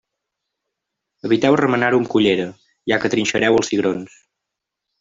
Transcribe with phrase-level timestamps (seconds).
[1.29, 2.49] Eviteu remenar-ho amb cullera,
[2.93, 4.21] ja que trinxareu els cigrons.